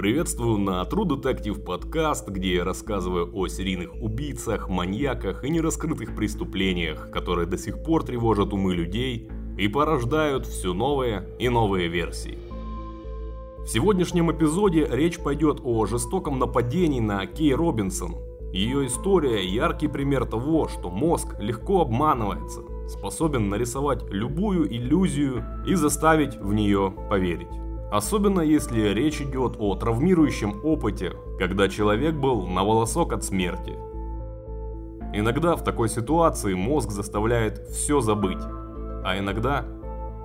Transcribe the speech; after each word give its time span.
Приветствую 0.00 0.56
на 0.56 0.80
True 0.84 1.04
Detective 1.04 1.62
подкаст, 1.62 2.26
где 2.26 2.54
я 2.54 2.64
рассказываю 2.64 3.36
о 3.36 3.48
серийных 3.48 3.94
убийцах, 4.00 4.70
маньяках 4.70 5.44
и 5.44 5.50
нераскрытых 5.50 6.16
преступлениях, 6.16 7.10
которые 7.10 7.46
до 7.46 7.58
сих 7.58 7.82
пор 7.82 8.02
тревожат 8.02 8.54
умы 8.54 8.74
людей 8.74 9.28
и 9.58 9.68
порождают 9.68 10.46
все 10.46 10.72
новые 10.72 11.28
и 11.38 11.50
новые 11.50 11.88
версии. 11.88 12.38
В 13.58 13.66
сегодняшнем 13.66 14.32
эпизоде 14.32 14.88
речь 14.90 15.18
пойдет 15.18 15.60
о 15.62 15.84
жестоком 15.84 16.38
нападении 16.38 17.00
на 17.00 17.26
Кей 17.26 17.52
Робинсон. 17.52 18.14
Ее 18.54 18.86
история– 18.86 19.44
яркий 19.46 19.88
пример 19.88 20.24
того, 20.24 20.68
что 20.68 20.88
мозг 20.88 21.38
легко 21.38 21.82
обманывается, 21.82 22.62
способен 22.88 23.50
нарисовать 23.50 24.02
любую 24.10 24.66
иллюзию 24.74 25.44
и 25.66 25.74
заставить 25.74 26.36
в 26.36 26.54
нее 26.54 26.90
поверить. 27.10 27.69
Особенно 27.90 28.40
если 28.40 28.94
речь 28.94 29.20
идет 29.20 29.56
о 29.58 29.74
травмирующем 29.74 30.64
опыте, 30.64 31.12
когда 31.38 31.68
человек 31.68 32.14
был 32.14 32.46
на 32.46 32.62
волосок 32.62 33.12
от 33.12 33.24
смерти. 33.24 33.76
Иногда 35.12 35.56
в 35.56 35.64
такой 35.64 35.88
ситуации 35.88 36.54
мозг 36.54 36.92
заставляет 36.92 37.66
все 37.70 38.00
забыть, 38.00 38.42
а 39.04 39.18
иногда 39.18 39.64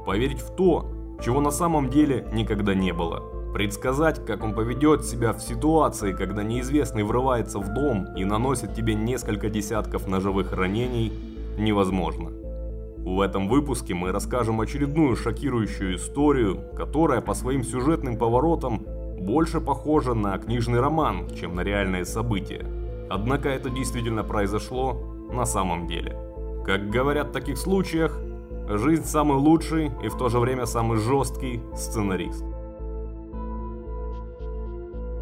поверить 0.05 0.41
в 0.41 0.55
то, 0.55 0.86
чего 1.23 1.41
на 1.41 1.49
самом 1.49 1.89
деле 1.89 2.27
никогда 2.34 2.75
не 2.75 2.94
было. 2.94 3.23
Предсказать, 3.52 4.23
как 4.23 4.44
он 4.44 4.53
поведет 4.53 5.03
себя 5.03 5.34
в 5.34 5.39
ситуации, 5.39 6.11
когда 6.11 6.44
неизвестный 6.44 7.03
врывается 7.03 7.58
в 7.58 7.73
дом 7.73 8.05
и 8.16 8.25
наносит 8.25 8.75
тебе 8.75 8.94
несколько 8.94 9.50
десятков 9.50 10.08
ножевых 10.08 10.52
ранений, 10.52 11.11
невозможно. 11.58 12.45
В 13.05 13.22
этом 13.22 13.48
выпуске 13.48 13.94
мы 13.94 14.12
расскажем 14.12 14.62
очередную 14.62 15.16
шокирующую 15.16 15.98
историю, 15.98 16.58
которая 16.76 17.22
по 17.22 17.36
своим 17.36 17.64
сюжетным 17.64 18.18
поворотам 18.18 18.84
больше 19.20 19.62
похожа 19.62 20.16
на 20.16 20.36
книжный 20.40 20.80
роман, 20.80 21.30
чем 21.40 21.54
на 21.54 21.62
реальные 21.62 22.05
события. 22.05 22.66
Однако 23.08 23.47
это 23.50 23.70
действительно 23.70 24.23
произошло 24.23 24.97
на 25.31 25.45
самом 25.45 25.86
деле. 25.86 26.17
Как 26.66 26.89
говорят 26.89 27.28
в 27.28 27.31
таких 27.31 27.59
случаях, 27.59 28.20
жизнь 28.67 29.06
самый 29.06 29.38
лучший 29.38 29.92
и 30.03 30.09
в 30.09 30.17
то 30.17 30.30
же 30.30 30.40
время 30.40 30.66
самый 30.66 30.97
жесткий 30.97 31.62
сценарист. 31.75 32.44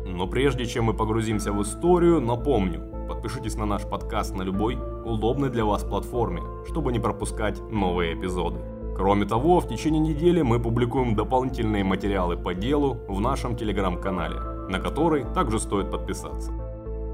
Но 0.06 0.25
прежде 0.28 0.66
чем 0.66 0.86
мы 0.86 0.94
погрузимся 0.94 1.52
в 1.52 1.62
историю, 1.62 2.22
напомню, 2.22 2.92
подпишитесь 3.08 3.56
на 3.56 3.66
наш 3.66 3.84
подкаст 3.84 4.36
на 4.36 4.44
любой 4.44 4.78
удобной 5.06 5.50
для 5.50 5.66
вас 5.66 5.84
платформе, 5.84 6.42
чтобы 6.68 6.92
не 6.92 7.00
пропускать 7.00 7.59
новые 7.72 8.14
эпизоды. 8.14 8.59
Кроме 8.96 9.26
того, 9.26 9.59
в 9.59 9.68
течение 9.68 10.00
недели 10.00 10.42
мы 10.42 10.59
публикуем 10.59 11.16
дополнительные 11.16 11.84
материалы 11.84 12.38
по 12.38 12.54
делу 12.54 13.00
в 13.08 13.20
нашем 13.20 13.56
телеграм-канале, 13.56 14.40
на 14.70 14.80
который 14.80 15.24
также 15.34 15.59
стоит 15.59 15.90
подписаться. 15.90 16.52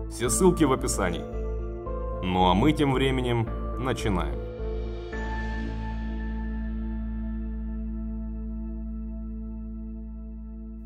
Все 0.10 0.30
ссылки 0.30 0.66
в 0.66 0.74
описании. 0.74 1.24
Ну 2.24 2.50
а 2.50 2.54
мы 2.54 2.74
тем 2.74 2.94
временем 2.94 3.48
начинаем. 3.80 4.36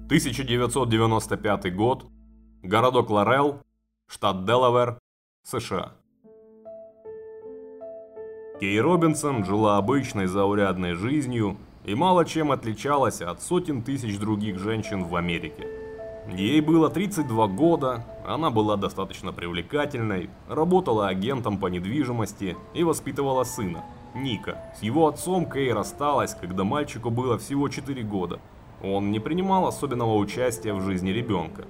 «1995 0.10 1.72
год. 1.72 2.06
Городок 2.62 3.10
Лорел, 3.10 3.63
штат 4.08 4.46
Делавер, 4.46 5.00
США». 5.44 5.94
Кей 8.60 8.80
Робинсон 8.80 9.44
жила 9.44 9.78
обычной 9.78 10.28
заурядной 10.28 10.94
жизнью 10.94 11.58
и 11.86 11.96
мало 11.96 12.24
чем 12.24 12.52
отличалась 12.52 13.22
от 13.22 13.42
сотен 13.42 13.82
тысяч 13.82 14.18
других 14.18 14.60
женщин 14.60 15.04
в 15.04 15.16
Америке. 15.16 15.68
Ей 16.32 16.62
было 16.62 16.90
32 16.90 17.48
года, 17.48 18.06
она 18.26 18.50
была 18.50 18.78
достаточно 18.78 19.34
привлекательной, 19.34 20.30
работала 20.48 21.10
агентом 21.10 21.58
по 21.58 21.68
недвижимости 21.68 22.56
и 22.74 22.84
воспитывала 22.84 23.44
сына, 23.44 23.84
Ника. 24.16 24.58
С 24.80 24.84
его 24.84 25.08
отцом 25.08 25.50
Кей 25.50 25.74
рассталась, 25.74 26.34
когда 26.34 26.64
мальчику 26.64 27.10
было 27.10 27.38
всего 27.38 27.68
4 27.68 28.02
года. 28.04 28.40
Он 28.82 29.12
не 29.12 29.20
принимал 29.20 29.68
особенного 29.68 30.16
участия 30.16 30.74
в 30.74 30.82
жизни 30.82 31.10
ребенка. 31.10 31.66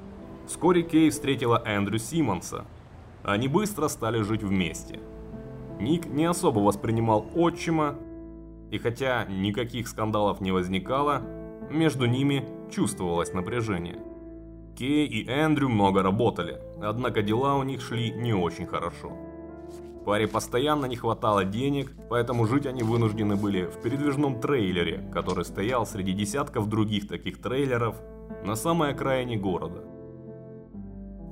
Вскоре 0.47 0.83
Кей 0.83 1.09
встретила 1.09 1.61
Эндрю 1.65 1.99
Симмонса. 1.99 2.65
Они 3.23 3.47
быстро 3.47 3.87
стали 3.87 4.21
жить 4.21 4.43
вместе– 4.43 4.99
Ник 5.79 6.05
не 6.05 6.25
особо 6.25 6.59
воспринимал 6.59 7.25
отчима, 7.35 7.95
и 8.71 8.77
хотя 8.77 9.25
никаких 9.25 9.87
скандалов 9.87 10.39
не 10.39 10.51
возникало, 10.51 11.21
между 11.69 12.05
ними 12.05 12.47
чувствовалось 12.71 13.33
напряжение. 13.33 13.99
Кей 14.77 15.05
и 15.05 15.27
Эндрю 15.27 15.69
много 15.69 16.01
работали, 16.01 16.59
однако 16.81 17.21
дела 17.21 17.55
у 17.55 17.63
них 17.63 17.81
шли 17.81 18.11
не 18.11 18.33
очень 18.33 18.65
хорошо. 18.65 19.11
Паре 20.05 20.27
постоянно 20.27 20.85
не 20.85 20.95
хватало 20.95 21.45
денег, 21.45 21.91
поэтому 22.09 22.45
жить 22.45 22.65
они 22.65 22.83
вынуждены 22.83 23.35
были 23.35 23.65
в 23.65 23.81
передвижном 23.81 24.41
трейлере, 24.41 25.09
который 25.13 25.45
стоял 25.45 25.85
среди 25.85 26.13
десятков 26.13 26.67
других 26.67 27.07
таких 27.07 27.41
трейлеров 27.41 27.95
на 28.43 28.55
самой 28.55 28.91
окраине 28.91 29.37
города. 29.37 29.92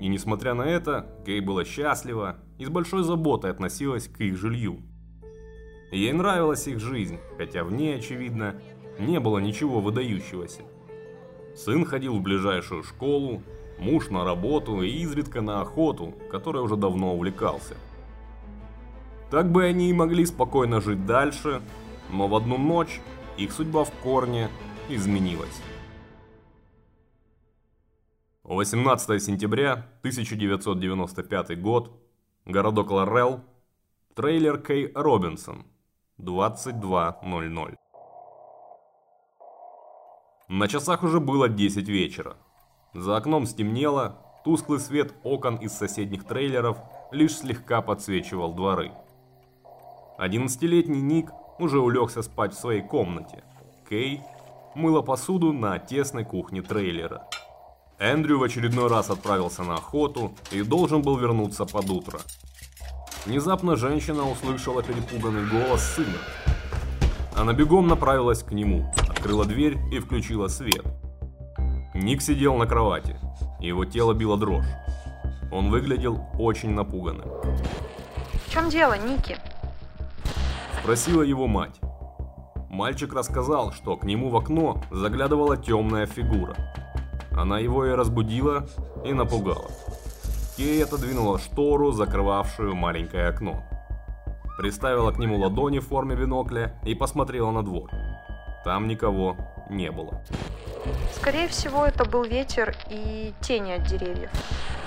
И 0.01 0.07
несмотря 0.07 0.55
на 0.55 0.63
это, 0.63 1.05
Кей 1.27 1.41
была 1.41 1.63
счастлива 1.63 2.37
и 2.57 2.65
с 2.65 2.69
большой 2.69 3.03
заботой 3.03 3.51
относилась 3.51 4.07
к 4.07 4.19
их 4.21 4.35
жилью. 4.35 4.81
Ей 5.91 6.11
нравилась 6.11 6.67
их 6.67 6.79
жизнь, 6.79 7.19
хотя 7.37 7.63
в 7.63 7.71
ней, 7.71 7.97
очевидно, 7.97 8.55
не 8.97 9.19
было 9.19 9.37
ничего 9.37 9.79
выдающегося. 9.79 10.63
Сын 11.55 11.85
ходил 11.85 12.17
в 12.17 12.21
ближайшую 12.21 12.81
школу, 12.81 13.43
муж 13.77 14.09
на 14.09 14.25
работу 14.25 14.81
и 14.81 14.89
изредка 14.89 15.41
на 15.41 15.61
охоту, 15.61 16.15
которой 16.31 16.63
уже 16.63 16.77
давно 16.77 17.13
увлекался. 17.13 17.75
Так 19.29 19.51
бы 19.51 19.65
они 19.65 19.91
и 19.91 19.93
могли 19.93 20.25
спокойно 20.25 20.81
жить 20.81 21.05
дальше, 21.05 21.61
но 22.11 22.27
в 22.27 22.35
одну 22.35 22.57
ночь 22.57 23.01
их 23.37 23.51
судьба 23.51 23.83
в 23.83 23.91
корне 24.01 24.49
изменилась. 24.89 25.61
18 28.51 29.23
сентября 29.23 29.87
1995 30.01 31.61
год. 31.61 31.89
Городок 32.45 32.91
Лорел. 32.91 33.39
Трейлер 34.13 34.57
Кей 34.57 34.91
Робинсон. 34.93 35.65
22.00. 36.19 37.75
На 40.49 40.67
часах 40.67 41.03
уже 41.03 41.21
было 41.21 41.47
10 41.47 41.87
вечера. 41.87 42.35
За 42.93 43.15
окном 43.15 43.45
стемнело, 43.45 44.17
тусклый 44.43 44.81
свет 44.81 45.13
окон 45.23 45.55
из 45.55 45.71
соседних 45.71 46.25
трейлеров 46.25 46.77
лишь 47.13 47.37
слегка 47.37 47.81
подсвечивал 47.81 48.53
дворы. 48.53 48.91
11-летний 50.19 51.01
Ник 51.01 51.31
уже 51.57 51.79
улегся 51.79 52.21
спать 52.21 52.53
в 52.53 52.59
своей 52.59 52.81
комнате. 52.81 53.45
Кей 53.89 54.19
мыла 54.75 55.01
посуду 55.01 55.53
на 55.53 55.79
тесной 55.79 56.25
кухне 56.25 56.61
трейлера. 56.61 57.29
Эндрю 58.01 58.39
в 58.39 58.43
очередной 58.43 58.87
раз 58.87 59.11
отправился 59.11 59.61
на 59.61 59.75
охоту 59.75 60.33
и 60.49 60.63
должен 60.63 61.03
был 61.03 61.17
вернуться 61.17 61.65
под 61.65 61.87
утро. 61.91 62.19
Внезапно 63.27 63.75
женщина 63.75 64.27
услышала 64.27 64.81
перепуганный 64.81 65.47
голос 65.47 65.83
сына. 65.83 66.17
Она 67.37 67.53
бегом 67.53 67.87
направилась 67.87 68.41
к 68.41 68.53
нему, 68.53 68.91
открыла 69.07 69.45
дверь 69.45 69.77
и 69.91 69.99
включила 69.99 70.47
свет. 70.47 70.83
Ник 71.93 72.23
сидел 72.23 72.55
на 72.55 72.65
кровати, 72.65 73.19
его 73.59 73.85
тело 73.85 74.13
било 74.15 74.35
дрожь. 74.35 74.65
Он 75.51 75.69
выглядел 75.69 76.25
очень 76.39 76.71
напуганным. 76.71 77.29
В 78.47 78.51
чем 78.51 78.69
дело, 78.69 78.97
Ники? 78.97 79.37
Спросила 80.81 81.21
его 81.21 81.45
мать. 81.45 81.79
Мальчик 82.67 83.13
рассказал, 83.13 83.71
что 83.73 83.95
к 83.95 84.05
нему 84.05 84.29
в 84.29 84.37
окно 84.37 84.81
заглядывала 84.89 85.55
темная 85.55 86.07
фигура. 86.07 86.55
Она 87.31 87.59
его 87.59 87.85
и 87.85 87.91
разбудила, 87.91 88.67
и 89.05 89.13
напугала. 89.13 89.69
Кей 90.57 90.83
отодвинула 90.83 91.39
штору, 91.39 91.91
закрывавшую 91.91 92.75
маленькое 92.75 93.29
окно. 93.29 93.63
Приставила 94.57 95.11
к 95.11 95.17
нему 95.17 95.39
ладони 95.39 95.79
в 95.79 95.87
форме 95.87 96.15
бинокля 96.15 96.79
и 96.83 96.93
посмотрела 96.93 97.51
на 97.51 97.63
двор. 97.63 97.89
Там 98.63 98.87
никого 98.87 99.37
не 99.69 99.91
было. 99.91 100.21
Скорее 101.15 101.47
всего, 101.47 101.85
это 101.85 102.05
был 102.05 102.23
ветер 102.23 102.75
и 102.89 103.33
тени 103.41 103.71
от 103.71 103.87
деревьев. 103.87 104.29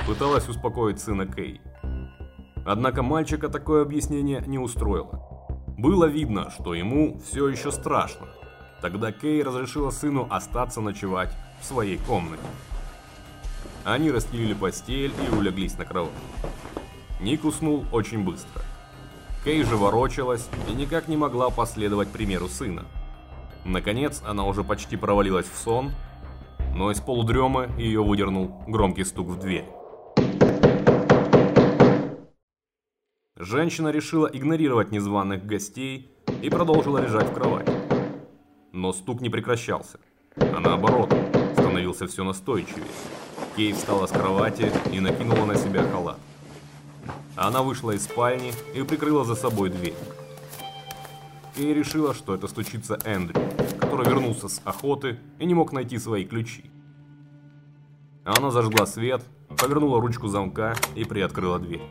Пыталась 0.06 0.48
успокоить 0.48 1.00
сына 1.00 1.26
Кей. 1.26 1.60
Однако 2.66 3.02
мальчика 3.02 3.48
такое 3.48 3.82
объяснение 3.82 4.42
не 4.46 4.58
устроило. 4.58 5.20
Было 5.78 6.04
видно, 6.04 6.50
что 6.50 6.74
ему 6.74 7.18
все 7.18 7.48
еще 7.48 7.72
страшно. 7.72 8.28
Тогда 8.80 9.12
Кей 9.12 9.42
разрешила 9.42 9.90
сыну 9.90 10.28
остаться 10.30 10.80
ночевать 10.80 11.34
в 11.64 11.66
своей 11.66 11.96
комнате. 11.96 12.42
Они 13.84 14.10
расстелили 14.10 14.52
постель 14.52 15.12
и 15.26 15.34
улеглись 15.34 15.78
на 15.78 15.86
кровать. 15.86 16.12
Ник 17.20 17.44
уснул 17.44 17.86
очень 17.90 18.22
быстро. 18.22 18.62
Кей 19.44 19.62
же 19.62 19.76
ворочалась 19.76 20.48
и 20.68 20.74
никак 20.74 21.08
не 21.08 21.16
могла 21.16 21.48
последовать 21.50 22.08
примеру 22.08 22.48
сына. 22.48 22.84
Наконец, 23.64 24.22
она 24.26 24.44
уже 24.44 24.62
почти 24.62 24.96
провалилась 24.96 25.46
в 25.46 25.56
сон, 25.56 25.92
Но 26.74 26.90
из 26.90 27.00
полудремы 27.00 27.70
ее 27.78 28.02
выдернул 28.02 28.64
громкий 28.66 29.04
стук 29.04 29.28
в 29.28 29.38
дверь. 29.38 29.64
Женщина 33.36 33.88
решила 33.88 34.26
игнорировать 34.26 34.90
незваных 34.90 35.46
гостей 35.46 36.10
и 36.42 36.50
продолжила 36.50 36.98
лежать 36.98 37.30
в 37.30 37.32
кровати. 37.32 37.72
Но 38.72 38.92
стук 38.92 39.20
не 39.20 39.30
прекращался, 39.30 40.00
а 40.36 40.58
наоборот, 40.58 41.14
становился 41.94 42.06
все 42.06 42.24
настойчивее. 42.24 42.86
Кей 43.56 43.72
встала 43.72 44.06
с 44.06 44.10
кровати 44.10 44.70
и 44.92 45.00
накинула 45.00 45.46
на 45.46 45.54
себя 45.54 45.82
халат. 45.90 46.18
Она 47.36 47.62
вышла 47.62 47.92
из 47.92 48.04
спальни 48.04 48.52
и 48.74 48.82
прикрыла 48.82 49.24
за 49.24 49.34
собой 49.34 49.70
дверь. 49.70 49.94
Кей 51.56 51.74
решила, 51.74 52.14
что 52.14 52.34
это 52.34 52.48
стучится 52.48 52.98
Эндрю, 53.04 53.40
который 53.80 54.06
вернулся 54.06 54.48
с 54.48 54.60
охоты 54.64 55.18
и 55.38 55.46
не 55.46 55.54
мог 55.54 55.72
найти 55.72 55.98
свои 55.98 56.24
ключи. 56.24 56.64
Она 58.24 58.50
зажгла 58.50 58.86
свет, 58.86 59.22
повернула 59.60 60.00
ручку 60.00 60.28
замка 60.28 60.74
и 60.96 61.04
приоткрыла 61.04 61.58
дверь. 61.58 61.82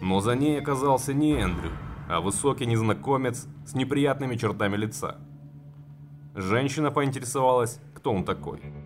Но 0.00 0.20
за 0.20 0.36
ней 0.36 0.60
оказался 0.60 1.12
не 1.14 1.32
Эндрю, 1.32 1.70
а 2.08 2.20
высокий 2.20 2.66
незнакомец 2.66 3.46
с 3.66 3.74
неприятными 3.74 4.36
чертами 4.36 4.76
лица. 4.76 5.16
Женщина 6.34 6.90
поинтересовалась, 6.90 7.80
кто 7.94 8.12
он 8.12 8.24
такой. 8.24 8.83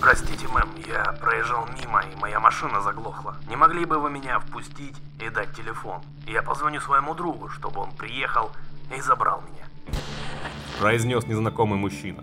Простите, 0.00 0.46
мэм, 0.48 0.68
я 0.86 1.12
проезжал 1.20 1.66
мимо, 1.80 2.00
и 2.00 2.20
моя 2.20 2.38
машина 2.38 2.80
заглохла. 2.80 3.36
Не 3.48 3.56
могли 3.56 3.84
бы 3.84 3.98
вы 3.98 4.10
меня 4.10 4.38
впустить 4.38 4.96
и 5.20 5.28
дать 5.28 5.56
телефон? 5.56 6.00
Я 6.26 6.42
позвоню 6.42 6.80
своему 6.80 7.14
другу, 7.14 7.48
чтобы 7.48 7.80
он 7.80 7.90
приехал 7.92 8.50
и 8.96 9.00
забрал 9.00 9.42
меня. 9.42 9.66
Произнес 10.80 11.26
незнакомый 11.26 11.78
мужчина. 11.78 12.22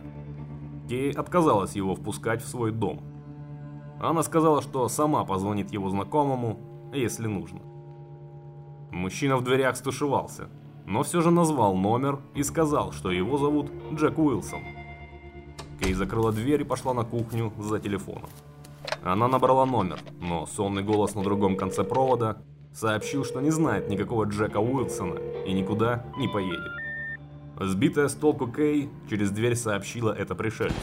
Кей 0.88 1.12
отказалась 1.12 1.76
его 1.76 1.96
впускать 1.96 2.42
в 2.42 2.48
свой 2.48 2.72
дом. 2.72 3.04
Она 4.00 4.24
сказала, 4.24 4.62
что 4.62 4.88
сама 4.88 5.26
позвонит 5.26 5.72
его 5.72 5.90
знакомому, 5.90 6.60
если 6.94 7.28
нужно. 7.28 7.60
Мужчина 8.92 9.36
в 9.36 9.44
дверях 9.44 9.76
стушевался, 9.76 10.48
но 10.86 11.04
все 11.04 11.22
же 11.22 11.32
назвал 11.32 11.76
номер 11.76 12.20
и 12.36 12.44
сказал, 12.44 12.94
что 12.94 13.12
его 13.12 13.38
зовут 13.38 13.70
Джек 13.94 14.18
Уилсон. 14.18 14.75
Кей 15.80 15.94
закрыла 15.94 16.32
дверь 16.32 16.62
и 16.62 16.66
пошла 16.66 16.94
на 16.94 17.04
кухню 17.04 17.54
за 17.60 17.80
телефоном. 17.80 18.30
Она 19.04 19.28
набрала 19.28 19.66
номер, 19.66 20.00
но 20.20 20.46
сонный 20.46 20.84
голос 20.84 21.16
на 21.16 21.24
другом 21.24 21.58
конце 21.58 21.84
провода 21.84 22.38
сообщил, 22.74 23.24
что 23.24 23.42
не 23.42 23.52
знает 23.52 23.90
никакого 23.90 24.26
Джека 24.26 24.58
Уилсона 24.58 25.20
и 25.46 25.54
никуда 25.54 26.06
не 26.18 26.28
поедет. 26.28 26.72
Сбитая 27.60 28.08
с 28.08 28.16
толку 28.16 28.48
Кей 28.48 28.90
через 29.10 29.32
дверь 29.32 29.56
сообщила 29.56 30.12
это 30.12 30.36
пришельцу. 30.36 30.76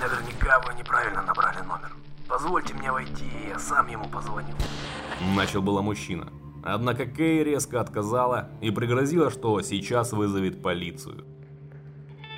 Наверняка 0.00 0.60
вы 0.60 0.74
неправильно 0.78 1.22
набрали 1.22 1.58
номер. 1.66 1.92
Позвольте 2.28 2.74
мне 2.74 2.92
войти, 2.92 3.24
и 3.24 3.48
я 3.48 3.58
сам 3.58 3.88
ему 3.88 4.04
позвоню. 4.08 4.54
Начал 5.34 5.62
было 5.62 5.82
мужчина. 5.82 6.28
Однако 6.62 7.06
Кей 7.06 7.42
резко 7.44 7.80
отказала 7.80 8.48
и 8.60 8.70
пригрозила, 8.70 9.30
что 9.30 9.60
сейчас 9.62 10.12
вызовет 10.12 10.62
полицию. 10.62 11.24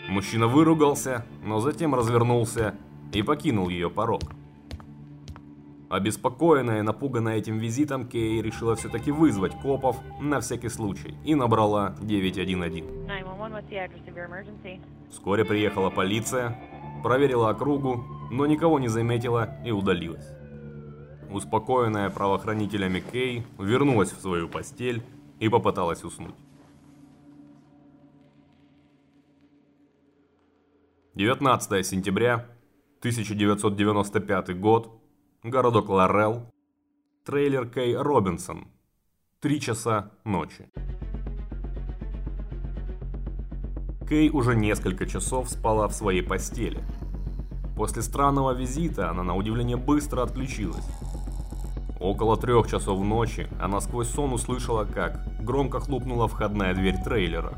Мужчина 0.08 0.46
выругался, 0.46 1.26
но 1.42 1.60
затем 1.60 1.94
развернулся 1.94 2.74
и 3.12 3.22
покинул 3.22 3.68
ее 3.68 3.90
порог. 3.90 4.22
Обеспокоенная 5.88 6.80
и 6.80 6.82
напуганная 6.82 7.36
этим 7.36 7.58
визитом, 7.58 8.06
Кей 8.08 8.42
решила 8.42 8.74
все-таки 8.74 9.12
вызвать 9.12 9.52
копов 9.60 9.96
на 10.20 10.40
всякий 10.40 10.68
случай 10.68 11.14
и 11.24 11.34
набрала 11.34 11.94
911. 12.00 12.84
Вскоре 15.10 15.44
приехала 15.44 15.90
полиция, 15.90 16.58
проверила 17.02 17.50
округу, 17.50 18.04
но 18.32 18.46
никого 18.46 18.80
не 18.80 18.88
заметила 18.88 19.56
и 19.64 19.70
удалилась. 19.70 20.26
Успокоенная 21.30 22.10
правоохранителями 22.10 23.00
Кей 23.12 23.46
вернулась 23.58 24.12
в 24.12 24.20
свою 24.20 24.48
постель 24.48 25.02
и 25.38 25.48
попыталась 25.48 26.02
уснуть. 26.02 26.34
19 31.16 31.86
сентября 31.86 32.44
1995 32.98 34.60
год 34.60 35.00
городок 35.42 35.88
Лорел, 35.88 36.52
трейлер 37.24 37.66
Кей 37.66 37.96
Робинсон, 37.96 38.66
3 39.40 39.60
часа 39.62 40.10
ночи. 40.24 40.68
Кей 44.06 44.28
уже 44.28 44.54
несколько 44.56 45.06
часов 45.06 45.48
спала 45.48 45.88
в 45.88 45.94
своей 45.94 46.20
постели. 46.20 46.84
После 47.76 48.02
странного 48.02 48.52
визита 48.52 49.08
она 49.08 49.22
на 49.22 49.34
удивление 49.36 49.78
быстро 49.78 50.22
отключилась. 50.22 50.86
Около 51.98 52.36
трех 52.36 52.68
часов 52.68 53.02
ночи 53.02 53.48
она 53.58 53.80
сквозь 53.80 54.10
сон 54.10 54.34
услышала, 54.34 54.84
как 54.84 55.26
громко 55.42 55.80
хлопнула 55.80 56.28
входная 56.28 56.74
дверь 56.74 57.02
трейлера. 57.02 57.54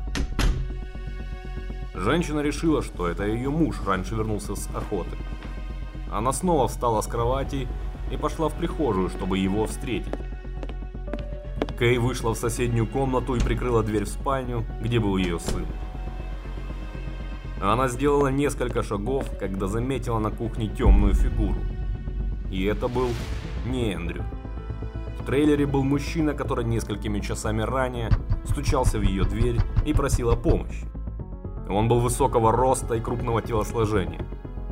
Женщина 1.99 2.39
решила, 2.39 2.81
что 2.81 3.09
это 3.09 3.25
ее 3.25 3.49
муж 3.49 3.75
раньше 3.85 4.15
вернулся 4.15 4.55
с 4.55 4.69
охоты. 4.73 5.17
Она 6.09 6.31
снова 6.31 6.69
встала 6.69 7.01
с 7.01 7.07
кровати 7.07 7.67
и 8.09 8.15
пошла 8.15 8.47
в 8.47 8.53
прихожую, 8.53 9.09
чтобы 9.09 9.37
его 9.37 9.65
встретить. 9.65 10.13
Кей 11.77 11.97
вышла 11.97 12.33
в 12.33 12.37
соседнюю 12.37 12.87
комнату 12.87 13.35
и 13.35 13.41
прикрыла 13.41 13.83
дверь 13.83 14.05
в 14.05 14.07
спальню, 14.07 14.63
где 14.81 14.97
был 14.97 15.17
ее 15.17 15.39
сын. 15.39 15.65
Она 17.61 17.89
сделала 17.89 18.29
несколько 18.29 18.81
шагов, 18.81 19.29
когда 19.37 19.67
заметила 19.67 20.19
на 20.19 20.31
кухне 20.31 20.69
темную 20.69 21.13
фигуру. 21.13 21.59
И 22.49 22.63
это 22.63 22.87
был 22.87 23.09
не 23.65 23.93
Эндрю. 23.93 24.23
В 25.19 25.25
трейлере 25.25 25.65
был 25.65 25.83
мужчина, 25.83 26.33
который 26.33 26.63
несколькими 26.63 27.19
часами 27.19 27.61
ранее 27.61 28.09
стучался 28.45 28.99
в 28.99 29.01
ее 29.01 29.25
дверь 29.25 29.59
и 29.85 29.93
просил 29.93 30.29
о 30.29 30.37
помощи. 30.37 30.87
Он 31.69 31.87
был 31.87 31.99
высокого 31.99 32.51
роста 32.51 32.95
и 32.95 32.99
крупного 32.99 33.43
телосложения, 33.43 34.25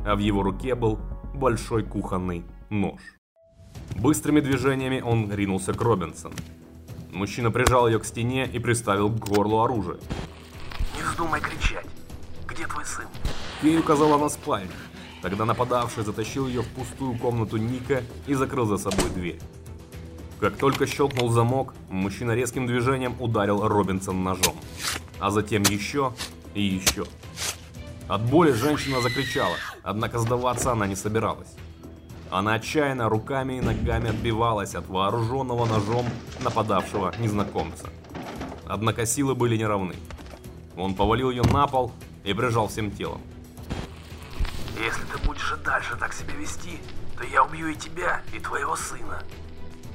а 0.04 0.16
в 0.16 0.18
его 0.18 0.42
руке 0.42 0.74
был 0.74 0.98
большой 1.32 1.84
кухонный 1.84 2.44
нож. 2.70 3.00
Быстрыми 3.94 4.40
движениями 4.40 5.00
он 5.00 5.32
ринулся 5.32 5.72
к 5.72 5.80
Робинсон. 5.80 6.32
Мужчина 7.12 7.52
прижал 7.52 7.86
ее 7.86 8.00
к 8.00 8.04
стене 8.04 8.46
и 8.46 8.58
приставил 8.58 9.10
к 9.10 9.18
горлу 9.18 9.62
оружие. 9.62 9.98
«Не 10.96 11.02
вздумай 11.02 11.40
кричать! 11.40 11.86
Где 12.48 12.66
твой 12.66 12.84
сын?» 12.84 13.06
Кей 13.62 13.78
указала 13.78 14.18
на 14.18 14.28
спальню. 14.28 14.72
Тогда 15.22 15.44
нападавший 15.44 16.04
затащил 16.04 16.46
ее 16.48 16.62
в 16.62 16.68
пустую 16.68 17.16
комнату 17.18 17.56
Ника 17.56 18.02
и 18.26 18.34
закрыл 18.34 18.66
за 18.66 18.76
собой 18.76 19.08
дверь. 19.10 19.40
Как 20.40 20.56
только 20.56 20.86
щелкнул 20.86 21.30
замок, 21.30 21.74
мужчина 21.90 22.32
резким 22.32 22.66
движением 22.66 23.16
ударил 23.18 23.66
Робинсон 23.66 24.22
ножом. 24.22 24.54
А 25.18 25.30
затем 25.30 25.62
еще 25.62 26.12
и 26.54 26.62
еще. 26.62 27.06
От 28.08 28.22
боли 28.22 28.52
женщина 28.52 29.00
закричала, 29.00 29.56
однако 29.82 30.18
сдаваться 30.18 30.72
она 30.72 30.86
не 30.86 30.96
собиралась. 30.96 31.54
Она 32.30 32.54
отчаянно 32.54 33.08
руками 33.08 33.54
и 33.54 33.60
ногами 33.60 34.10
отбивалась 34.10 34.74
от 34.74 34.88
вооруженного 34.88 35.66
ножом 35.66 36.06
нападавшего 36.40 37.14
незнакомца. 37.18 37.88
Однако 38.66 39.06
силы 39.06 39.34
были 39.34 39.56
неравны. 39.56 39.94
Он 40.76 40.94
повалил 40.94 41.30
ее 41.30 41.42
на 41.42 41.66
пол 41.66 41.92
и 42.24 42.34
прижал 42.34 42.68
всем 42.68 42.90
телом. 42.90 43.20
Если 44.78 45.02
ты 45.04 45.18
будешь 45.26 45.52
и 45.52 45.64
дальше 45.64 45.96
так 45.96 46.12
себя 46.12 46.34
вести, 46.34 46.78
то 47.16 47.24
я 47.24 47.42
убью 47.42 47.68
и 47.68 47.74
тебя, 47.74 48.22
и 48.32 48.38
твоего 48.38 48.76
сына. 48.76 49.22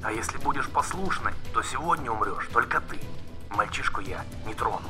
А 0.02 0.12
если 0.12 0.38
будешь 0.40 0.68
послушной, 0.70 1.32
то 1.54 1.62
сегодня 1.64 2.12
умрешь 2.12 2.50
только 2.52 2.82
ты. 2.82 3.00
Мальчишку 3.50 4.02
я 4.02 4.26
не 4.46 4.54
трону. 4.54 4.90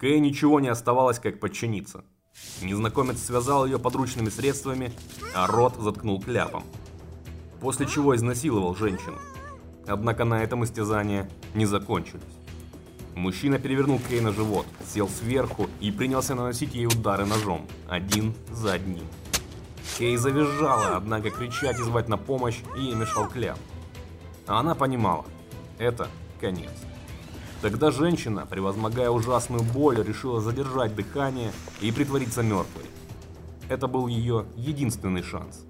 Кэй 0.00 0.18
ничего 0.18 0.60
не 0.60 0.68
оставалось, 0.68 1.18
как 1.18 1.40
подчиниться. 1.40 2.04
Незнакомец 2.62 3.22
связал 3.22 3.66
ее 3.66 3.78
подручными 3.78 4.30
средствами, 4.30 4.92
а 5.34 5.46
рот 5.46 5.74
заткнул 5.78 6.22
кляпом. 6.22 6.64
После 7.60 7.86
чего 7.86 8.16
изнасиловал 8.16 8.74
женщину. 8.74 9.18
Однако 9.86 10.24
на 10.24 10.42
этом 10.42 10.64
истязания 10.64 11.28
не 11.52 11.66
закончились. 11.66 12.22
Мужчина 13.14 13.58
перевернул 13.58 14.00
Кей 14.08 14.20
на 14.20 14.32
живот, 14.32 14.64
сел 14.86 15.06
сверху 15.06 15.68
и 15.80 15.92
принялся 15.92 16.34
наносить 16.34 16.74
ей 16.74 16.86
удары 16.86 17.26
ножом, 17.26 17.66
один 17.86 18.34
за 18.50 18.72
одним. 18.72 19.04
Кей 19.98 20.16
завизжала, 20.16 20.96
однако 20.96 21.28
кричать 21.28 21.78
и 21.78 21.82
звать 21.82 22.08
на 22.08 22.16
помощь 22.16 22.60
ей 22.78 22.94
мешал 22.94 23.28
кляп. 23.28 23.58
А 24.46 24.60
она 24.60 24.74
понимала, 24.74 25.26
это 25.78 26.08
конец. 26.40 26.70
Тогда 27.62 27.90
женщина, 27.90 28.46
превозмогая 28.46 29.10
ужасную 29.10 29.62
боль, 29.62 30.02
решила 30.02 30.40
задержать 30.40 30.94
дыхание 30.94 31.52
и 31.82 31.92
притвориться 31.92 32.42
мертвой. 32.42 32.84
Это 33.68 33.86
был 33.86 34.06
ее 34.06 34.46
единственный 34.56 35.22
шанс. 35.22 35.64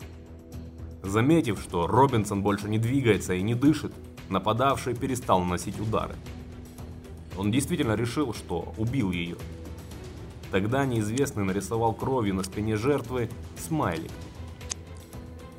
Заметив, 1.03 1.61
что 1.61 1.87
Робинсон 1.89 2.43
больше 2.43 2.69
не 2.69 2.79
двигается 2.79 3.35
и 3.35 3.43
не 3.43 3.55
дышит, 3.55 3.93
нападавший 4.29 4.95
перестал 4.95 5.41
наносить 5.41 5.81
удары. 5.81 6.15
Он 7.37 7.51
действительно 7.51 7.95
решил, 7.95 8.35
что 8.35 8.73
убил 8.77 9.11
ее. 9.11 9.37
Тогда 10.53 10.85
неизвестный 10.85 11.45
нарисовал 11.45 11.93
кровью 11.93 12.35
на 12.35 12.45
спине 12.45 12.77
жертвы 12.77 13.29
смайлик. 13.57 14.11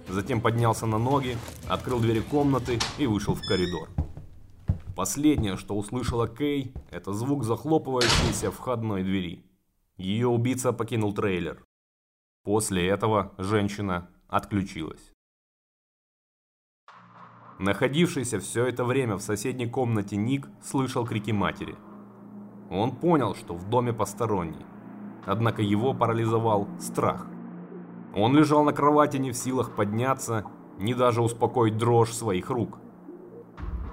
Затем 0.08 0.42
поднялся 0.42 0.86
на 0.86 0.98
ноги, 0.98 1.38
открыл 1.68 2.00
двери 2.00 2.20
комнаты 2.20 2.80
и 2.98 3.06
вышел 3.06 3.36
в 3.36 3.42
коридор. 3.42 3.90
Последнее, 4.96 5.56
что 5.56 5.76
услышала 5.76 6.28
Кей, 6.28 6.74
это 6.90 7.14
звук 7.14 7.44
захлопывающейся 7.44 8.52
входной 8.52 9.04
двери. 9.04 9.46
Ее 9.98 10.28
убийца 10.28 10.74
покинул 10.74 11.14
трейлер. 11.14 11.64
После 12.44 12.88
этого 12.88 13.34
женщина 13.38 14.10
отключилась. 14.28 15.14
Находившийся 17.60 18.40
все 18.40 18.66
это 18.66 18.84
время 18.84 19.16
в 19.16 19.22
соседней 19.22 19.68
комнате 19.68 20.18
Ник 20.18 20.50
слышал 20.64 21.06
крики 21.06 21.32
матери. 21.32 21.76
Он 22.70 22.96
понял, 22.96 23.36
что 23.36 23.54
в 23.54 23.70
доме 23.70 23.94
посторонний. 23.94 24.66
Однако 25.26 25.62
его 25.62 25.94
парализовал 25.94 26.68
страх. 26.80 27.28
Он 28.16 28.36
лежал 28.36 28.64
на 28.64 28.74
кровати 28.74 29.18
не 29.18 29.32
в 29.32 29.38
силах 29.38 29.76
подняться, 29.76 30.46
ни 30.80 30.94
даже 30.94 31.22
успокоить 31.22 31.78
дрожь 31.78 32.12
своих 32.12 32.50
рук. 32.50 32.80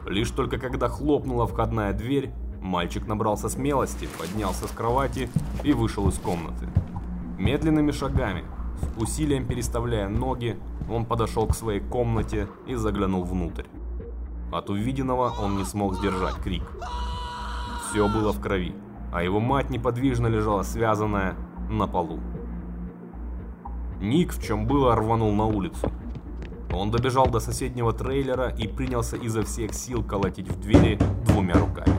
Лишь 0.09 0.31
только 0.31 0.59
когда 0.59 0.89
хлопнула 0.89 1.47
входная 1.47 1.93
дверь, 1.93 2.31
мальчик 2.63 3.07
набрался 3.07 3.51
смелости, 3.51 4.09
поднялся 4.19 4.67
с 4.67 4.71
кровати 4.71 5.29
и 5.63 5.75
вышел 5.75 6.09
из 6.09 6.19
комнаты. 6.19 6.67
Медленными 7.39 7.91
шагами, 7.91 8.45
с 8.81 9.03
усилием 9.03 9.47
переставляя 9.47 10.09
ноги, 10.09 10.59
он 10.91 11.05
подошел 11.05 11.47
к 11.47 11.55
своей 11.55 11.81
комнате 11.81 12.49
и 12.67 12.75
заглянул 12.75 13.25
внутрь. 13.25 13.67
От 14.51 14.71
увиденного 14.71 15.35
он 15.43 15.59
не 15.59 15.65
смог 15.65 15.97
сдержать 15.97 16.37
крик. 16.37 16.65
Все 17.91 18.09
было 18.09 18.33
в 18.33 18.41
крови, 18.41 18.75
а 19.13 19.23
его 19.23 19.41
мать 19.41 19.69
неподвижно 19.69 20.27
лежала 20.27 20.63
связанная 20.63 21.37
на 21.69 21.87
полу. 21.87 22.19
Ник, 24.01 24.33
в 24.33 24.43
чем 24.43 24.67
было, 24.67 24.95
рванул 24.97 25.35
на 25.35 25.45
улицу. 25.45 25.93
Он 26.73 26.91
добежал 26.91 27.29
до 27.29 27.41
соседнего 27.41 27.93
трейлера 27.93 28.51
и 28.51 28.69
принялся 28.69 29.17
изо 29.17 29.43
всех 29.43 29.75
сил 29.75 30.03
колотить 30.03 30.49
в 30.49 30.61
двери 30.61 30.99
двумя 31.27 31.55
руками. 31.55 31.99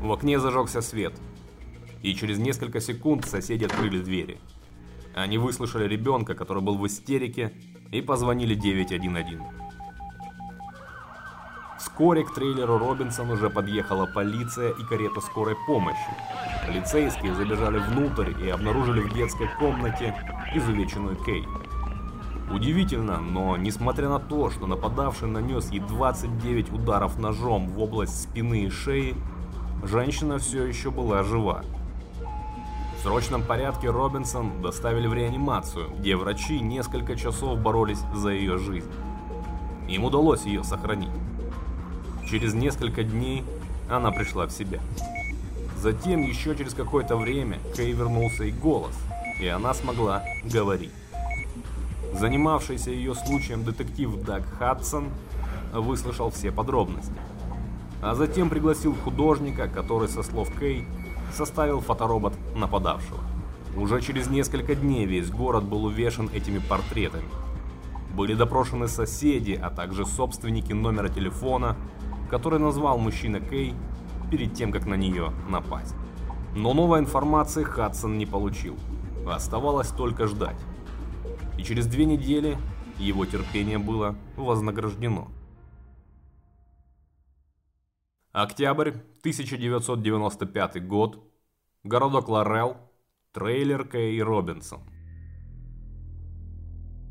В 0.00 0.12
окне 0.12 0.38
зажегся 0.38 0.80
свет, 0.80 1.14
и 2.02 2.14
через 2.14 2.38
несколько 2.38 2.80
секунд 2.80 3.24
соседи 3.26 3.64
открыли 3.64 4.00
двери. 4.00 4.38
Они 5.14 5.38
выслушали 5.38 5.86
ребенка, 5.86 6.34
который 6.34 6.62
был 6.62 6.76
в 6.78 6.86
истерике, 6.86 7.52
и 7.90 8.00
позвонили 8.00 8.54
911. 8.54 9.38
Вскоре 11.78 12.24
к 12.24 12.32
трейлеру 12.32 12.78
Робинсон 12.78 13.30
уже 13.30 13.50
подъехала 13.50 14.06
полиция 14.06 14.70
и 14.70 14.84
карета 14.84 15.20
скорой 15.20 15.56
помощи. 15.66 15.98
Полицейские 16.66 17.34
забежали 17.34 17.78
внутрь 17.78 18.30
и 18.40 18.48
обнаружили 18.48 19.00
в 19.00 19.12
детской 19.12 19.48
комнате 19.58 20.14
изувеченную 20.54 21.16
Кей. 21.16 21.44
Удивительно, 22.50 23.18
но 23.18 23.56
несмотря 23.56 24.08
на 24.08 24.18
то, 24.18 24.50
что 24.50 24.66
нападавший 24.66 25.28
нанес 25.28 25.70
ей 25.70 25.80
29 25.80 26.72
ударов 26.72 27.18
ножом 27.18 27.68
в 27.68 27.80
область 27.80 28.22
спины 28.22 28.64
и 28.64 28.70
шеи, 28.70 29.14
женщина 29.82 30.38
все 30.38 30.64
еще 30.64 30.90
была 30.90 31.22
жива. 31.22 31.62
В 32.98 33.02
срочном 33.02 33.42
порядке 33.42 33.90
Робинсон 33.90 34.62
доставили 34.62 35.06
в 35.06 35.14
реанимацию, 35.14 35.90
где 35.98 36.14
врачи 36.14 36.60
несколько 36.60 37.16
часов 37.16 37.58
боролись 37.58 38.00
за 38.14 38.30
ее 38.30 38.58
жизнь. 38.58 38.90
Им 39.88 40.04
удалось 40.04 40.44
ее 40.44 40.62
сохранить. 40.62 41.10
Через 42.28 42.54
несколько 42.54 43.02
дней 43.02 43.44
она 43.90 44.10
пришла 44.12 44.46
в 44.46 44.52
себя. 44.52 44.80
Затем, 45.76 46.22
еще 46.22 46.54
через 46.54 46.74
какое-то 46.74 47.16
время, 47.16 47.58
Кей 47.74 47.92
вернулся 47.92 48.44
и 48.44 48.52
голос, 48.52 48.96
и 49.40 49.48
она 49.48 49.74
смогла 49.74 50.22
говорить. 50.44 50.92
Занимавшийся 52.12 52.90
ее 52.90 53.14
случаем 53.14 53.64
детектив 53.64 54.22
Даг 54.24 54.44
Хадсон 54.58 55.08
выслушал 55.72 56.30
все 56.30 56.52
подробности. 56.52 57.12
А 58.02 58.14
затем 58.14 58.50
пригласил 58.50 58.94
художника, 58.94 59.68
который, 59.68 60.08
со 60.08 60.22
слов 60.22 60.50
Кей, 60.58 60.86
составил 61.32 61.80
фоторобот 61.80 62.34
нападавшего. 62.54 63.20
Уже 63.76 64.00
через 64.02 64.28
несколько 64.28 64.74
дней 64.74 65.06
весь 65.06 65.30
город 65.30 65.64
был 65.64 65.84
увешан 65.84 66.28
этими 66.32 66.58
портретами. 66.58 67.28
Были 68.14 68.34
допрошены 68.34 68.88
соседи, 68.88 69.52
а 69.52 69.70
также 69.70 70.04
собственники 70.04 70.72
номера 70.72 71.08
телефона, 71.08 71.76
который 72.28 72.58
назвал 72.58 72.98
мужчина 72.98 73.40
Кей 73.40 73.74
перед 74.30 74.52
тем, 74.52 74.72
как 74.72 74.86
на 74.86 74.94
нее 74.94 75.32
напасть. 75.48 75.94
Но 76.54 76.74
новой 76.74 76.98
информации 76.98 77.64
Хадсон 77.64 78.18
не 78.18 78.26
получил. 78.26 78.76
Оставалось 79.26 79.88
только 79.88 80.26
ждать. 80.26 80.56
И 81.58 81.62
через 81.62 81.86
две 81.86 82.04
недели 82.04 82.56
его 82.98 83.26
терпение 83.26 83.78
было 83.78 84.16
вознаграждено. 84.36 85.28
Октябрь 88.32 88.90
1995 89.20 90.86
год. 90.86 91.22
Городок 91.84 92.28
Лорел. 92.28 92.76
Трейлер 93.32 93.86
Кей 93.86 94.22
Робинсон. 94.22 94.80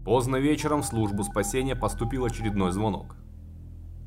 Поздно 0.04 0.38
вечером 0.38 0.82
в 0.82 0.86
службу 0.86 1.24
спасения 1.24 1.76
поступил 1.76 2.26
очередной 2.26 2.72
звонок. 2.72 3.16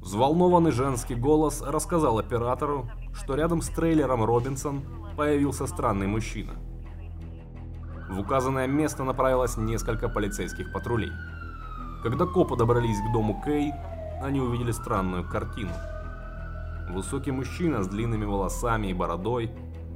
Взволнованный 0.01 0.73
женский 0.73 1.15
голос 1.15 1.63
рассказал 1.63 2.19
оператору, 2.19 2.91
что 3.15 3.37
рядом 3.37 3.63
с 3.63 3.69
трейлером 3.69 4.25
Робинсон 4.25 4.85
появился 5.17 5.67
странный 5.67 6.09
мужчина. 6.09 6.55
В 8.15 8.21
указанное 8.21 8.67
место 8.67 9.05
направилось 9.05 9.57
несколько 9.57 10.09
полицейских 10.09 10.73
патрулей. 10.73 11.13
Когда 12.03 12.27
копы 12.27 12.57
добрались 12.57 12.99
к 12.99 13.13
дому 13.13 13.43
Кей, 13.45 13.73
они 14.23 14.41
увидели 14.41 14.73
странную 14.73 15.29
картину– 15.29 15.73
Высокий 16.89 17.31
мужчина 17.31 17.83
с 17.83 17.89
длинными 17.89 18.25
волосами 18.25 18.89
и 18.89 18.93
бородой 18.93 19.51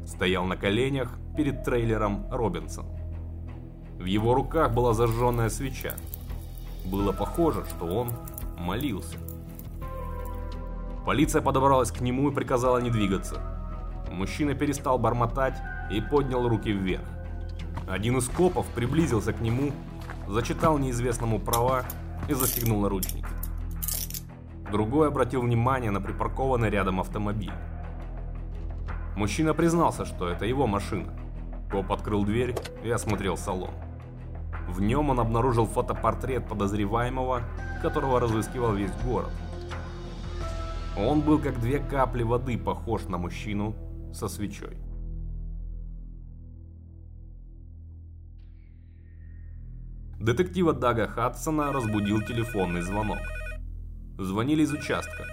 стоял 0.07 0.45
на 0.45 0.57
коленях 0.57 1.11
перед 1.37 1.63
трейлером 1.63 2.27
Робинсон. 2.31 2.87
В 3.99 4.05
его 4.05 4.35
руках 4.35 4.73
была 4.73 4.95
зажженная 4.95 5.51
свеча. 5.51 5.95
Было 6.87 7.13
похоже, 7.13 7.65
что 7.69 7.85
он 7.85 8.11
молился. 8.57 9.19
Полиция 11.05 11.43
подобралась 11.43 11.91
к 11.91 12.01
нему 12.01 12.31
и 12.31 12.35
приказала 12.35 12.79
не 12.79 12.91
двигаться. 12.91 13.41
Мужчина 14.11 14.55
перестал 14.55 14.99
бормотать 14.99 15.59
и 15.91 16.01
поднял 16.01 16.49
руки 16.49 16.73
вверх. 16.73 17.05
Один 17.87 18.19
из 18.19 18.29
копов 18.29 18.67
приблизился 18.75 19.33
к 19.33 19.41
нему, 19.41 19.73
зачитал 20.27 20.79
неизвестному 20.79 21.39
права 21.39 21.85
и 22.29 22.35
застегнул 22.35 22.81
наручники. 22.81 23.27
Другой 24.71 25.09
обратил 25.09 25.43
внимание 25.43 25.91
на 25.91 26.01
припаркованный 26.01 26.69
рядом 26.69 27.01
автомобиль. 27.01 27.53
Мужчина 29.17 29.55
признался, 29.55 30.05
что 30.05 30.29
это 30.29 30.45
его 30.45 30.67
машина. 30.67 31.13
Коп 31.71 31.91
открыл 31.93 32.25
дверь 32.25 32.55
и 32.85 32.91
осмотрел 32.91 33.37
салон. 33.37 33.71
В 34.69 34.81
нем 34.81 35.11
он 35.11 35.21
обнаружил 35.21 35.67
фотопортрет 35.67 36.47
подозреваемого, 36.47 37.43
которого 37.83 38.21
разыскивал 38.21 38.75
весь 38.75 38.93
город. 39.05 39.31
Он 40.97 41.21
был 41.21 41.39
как 41.39 41.59
две 41.61 41.79
капли 41.79 42.23
воды 42.23 42.59
похож 42.59 43.05
на 43.05 43.19
мужчину 43.19 43.75
со 44.13 44.29
свечой. 44.29 44.77
Детектива 50.21 50.73
Дага 50.73 51.07
Хадсона 51.07 51.73
разбудил 51.73 52.21
телефонный 52.23 52.83
звонок. 52.83 53.19
Звонили 54.19 54.63
из 54.63 54.73
участка. 54.73 55.27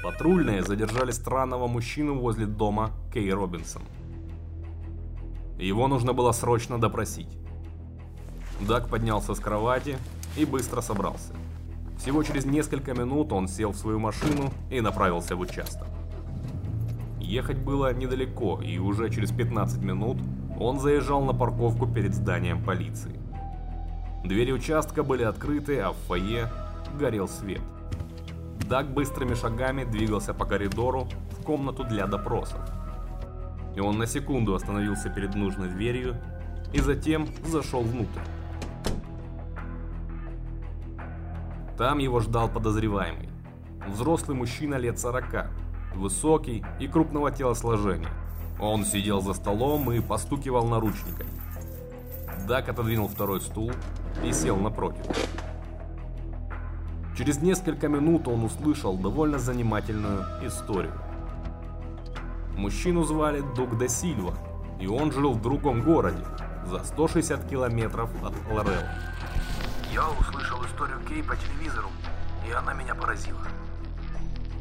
Патрульные 0.00 0.62
задержали 0.62 1.10
странного 1.10 1.66
мужчину 1.66 2.14
возле 2.14 2.46
дома 2.46 2.92
Кей 3.12 3.32
Робинсон. 3.32 3.82
Его 5.58 5.88
нужно 5.88 6.12
было 6.12 6.30
срочно 6.30 6.80
допросить. 6.80 7.36
Даг 8.60 8.88
поднялся 8.88 9.34
с 9.34 9.40
кровати 9.40 9.98
и 10.36 10.44
быстро 10.44 10.82
собрался. 10.82 11.34
Всего 11.98 12.22
через 12.22 12.44
несколько 12.44 12.94
минут 12.94 13.32
он 13.32 13.48
сел 13.48 13.72
в 13.72 13.76
свою 13.76 13.98
машину 13.98 14.52
и 14.70 14.80
направился 14.80 15.34
в 15.34 15.40
участок. 15.40 15.88
Ехать 17.18 17.58
было 17.58 17.92
недалеко, 17.92 18.60
и 18.62 18.78
уже 18.78 19.10
через 19.10 19.32
15 19.32 19.82
минут 19.82 20.18
он 20.60 20.78
заезжал 20.78 21.24
на 21.24 21.34
парковку 21.34 21.88
перед 21.88 22.14
зданием 22.14 22.62
полиции. 22.62 23.15
Двери 24.26 24.50
участка 24.50 25.04
были 25.04 25.22
открыты, 25.22 25.78
а 25.78 25.92
в 25.92 25.96
фойе 26.08 26.48
горел 26.98 27.28
свет. 27.28 27.60
Даг 28.68 28.92
быстрыми 28.92 29.34
шагами 29.34 29.84
двигался 29.84 30.34
по 30.34 30.44
коридору 30.44 31.06
в 31.30 31.44
комнату 31.44 31.84
для 31.84 32.08
допросов. 32.08 32.58
И 33.76 33.80
он 33.80 33.98
на 33.98 34.06
секунду 34.06 34.56
остановился 34.56 35.10
перед 35.10 35.36
нужной 35.36 35.68
дверью 35.68 36.16
и 36.72 36.80
затем 36.80 37.28
зашел 37.46 37.82
внутрь. 37.82 38.18
Там 41.78 41.98
его 41.98 42.18
ждал 42.18 42.48
подозреваемый. 42.48 43.28
Взрослый 43.86 44.36
мужчина 44.36 44.74
лет 44.74 44.98
40, 44.98 45.52
высокий 45.94 46.64
и 46.80 46.88
крупного 46.88 47.30
телосложения. 47.30 48.10
Он 48.58 48.84
сидел 48.84 49.20
за 49.20 49.34
столом 49.34 49.92
и 49.92 50.00
постукивал 50.00 50.66
наручниками. 50.66 51.30
Дак 52.48 52.68
отодвинул 52.68 53.06
второй 53.06 53.40
стул 53.40 53.70
и 54.24 54.32
сел 54.32 54.56
напротив. 54.56 55.04
Через 57.16 57.40
несколько 57.40 57.88
минут 57.88 58.28
он 58.28 58.44
услышал 58.44 58.96
довольно 58.96 59.38
занимательную 59.38 60.24
историю. 60.42 60.92
Мужчину 62.56 63.04
звали 63.04 63.42
Дуг 63.54 63.78
де 63.78 63.88
Сильва, 63.88 64.34
и 64.80 64.86
он 64.86 65.12
жил 65.12 65.32
в 65.32 65.40
другом 65.40 65.82
городе, 65.82 66.24
за 66.66 66.84
160 66.84 67.48
километров 67.48 68.10
от 68.22 68.34
Лорел. 68.52 68.82
Я 69.92 70.08
услышал 70.10 70.62
историю 70.64 70.98
Кей 71.08 71.22
по 71.22 71.36
телевизору, 71.36 71.88
и 72.46 72.52
она 72.52 72.74
меня 72.74 72.94
поразила. 72.94 73.40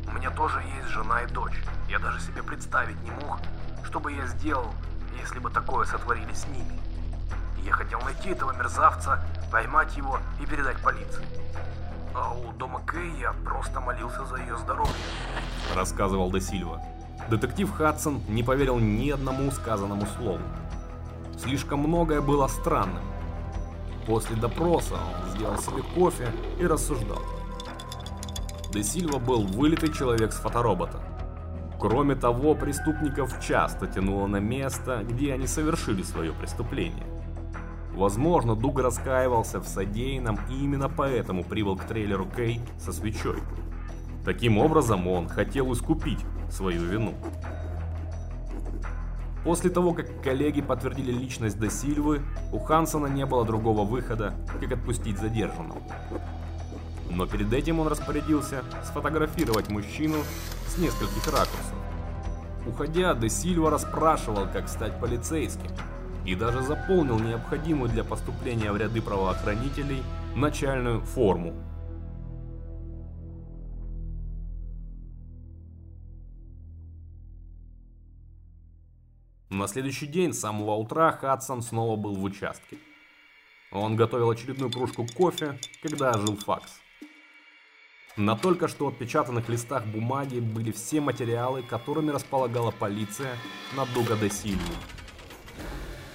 У 0.07 0.11
меня 0.13 0.29
тоже 0.31 0.61
есть 0.77 0.87
жена 0.89 1.23
и 1.23 1.27
дочь. 1.27 1.61
Я 1.89 1.99
даже 1.99 2.21
себе 2.21 2.41
представить 2.41 3.01
не 3.03 3.11
мог, 3.11 3.39
что 3.83 3.99
бы 3.99 4.13
я 4.13 4.25
сделал, 4.27 4.67
если 5.19 5.39
бы 5.39 5.49
такое 5.49 5.85
сотворили 5.85 6.33
с 6.33 6.47
ними. 6.47 6.79
Я 7.65 7.73
хотел 7.73 7.99
найти 8.01 8.29
этого 8.29 8.53
мерзавца, 8.53 9.25
поймать 9.51 9.95
его 9.97 10.19
и 10.41 10.45
передать 10.45 10.77
полиции. 10.81 11.25
А 12.13 12.33
у 12.33 12.51
дома 12.53 12.81
Кэй 12.85 13.11
я 13.19 13.33
просто 13.43 13.81
молился 13.81 14.25
за 14.25 14.37
ее 14.37 14.57
здоровье. 14.57 14.93
Рассказывал 15.75 16.31
Де 16.31 16.39
Сильва. 16.39 16.81
Детектив 17.29 17.71
Хадсон 17.71 18.21
не 18.27 18.43
поверил 18.43 18.79
ни 18.79 19.09
одному 19.09 19.51
сказанному 19.51 20.05
слову. 20.17 20.41
Слишком 21.37 21.79
многое 21.79 22.21
было 22.21 22.47
странным. 22.47 23.03
После 24.05 24.35
допроса 24.35 24.95
он 24.95 25.31
сделал 25.31 25.57
себе 25.57 25.81
кофе 25.95 26.27
и 26.59 26.65
рассуждал. 26.65 27.21
Де 28.71 28.83
Сильва 28.83 29.19
был 29.19 29.45
вылитый 29.45 29.91
человек 29.91 30.31
с 30.31 30.37
фоторобота. 30.37 30.99
Кроме 31.79 32.15
того, 32.15 32.55
преступников 32.55 33.39
часто 33.45 33.87
тянуло 33.87 34.27
на 34.27 34.37
место, 34.37 35.01
где 35.03 35.33
они 35.33 35.47
совершили 35.47 36.03
свое 36.03 36.31
преступление. 36.31 37.05
Возможно, 37.95 38.55
Дуг 38.55 38.79
раскаивался 38.79 39.61
в 39.61 39.67
содеянном 39.67 40.37
и 40.49 40.63
именно 40.63 40.89
поэтому 40.89 41.45
прибыл 41.45 41.77
к 41.77 41.85
трейлеру 41.85 42.27
Кей 42.35 42.59
со 42.77 42.91
свечой. 42.91 43.39
Таким 44.25 44.57
образом, 44.57 45.07
он 45.07 45.29
хотел 45.29 45.71
искупить 45.71 46.19
свою 46.49 46.83
вину. 46.83 47.13
После 49.45 49.69
того, 49.69 49.93
как 49.93 50.21
коллеги 50.21 50.61
подтвердили 50.61 51.11
личность 51.11 51.57
До 51.57 51.69
Сильвы, 51.69 52.21
у 52.51 52.59
Хансона 52.59 53.07
не 53.07 53.25
было 53.25 53.45
другого 53.45 53.85
выхода, 53.85 54.33
как 54.59 54.71
отпустить 54.71 55.17
задержанного. 55.17 55.79
Но 57.11 57.27
перед 57.27 57.53
этим 57.53 57.79
он 57.79 57.87
распорядился 57.87 58.63
сфотографировать 58.83 59.69
мужчину 59.69 60.17
с 60.67 60.77
нескольких 60.77 61.25
ракурсов. 61.27 61.75
Уходя, 62.67 63.13
Де 63.13 63.29
Сильва 63.29 63.69
расспрашивал, 63.69 64.47
как 64.51 64.67
стать 64.67 64.99
полицейским, 64.99 65.69
и 66.25 66.35
даже 66.35 66.61
заполнил 66.61 67.19
необходимую 67.19 67.89
для 67.89 68.03
поступления 68.03 68.71
в 68.71 68.77
ряды 68.77 69.01
правоохранителей 69.01 70.03
начальную 70.35 71.01
форму. 71.01 71.53
На 79.49 79.67
следующий 79.67 80.07
день 80.07 80.33
с 80.33 80.39
самого 80.39 80.75
утра 80.75 81.11
Хадсон 81.11 81.61
снова 81.61 81.95
был 81.95 82.15
в 82.15 82.23
участке. 82.23 82.77
Он 83.71 83.95
готовил 83.95 84.29
очередную 84.29 84.71
кружку 84.71 85.05
кофе, 85.15 85.59
когда 85.81 86.11
ожил 86.11 86.35
факс. 86.35 86.81
На 88.17 88.35
только 88.35 88.67
что 88.67 88.87
отпечатанных 88.87 89.49
листах 89.49 89.85
бумаги 89.85 90.39
были 90.39 90.71
все 90.71 91.01
материалы, 91.01 91.63
которыми 91.63 92.11
располагала 92.11 92.71
полиция 92.71 93.37
на 93.75 93.85
Дуга 93.93 94.15
де 94.15 94.29
Сильву. 94.29 94.73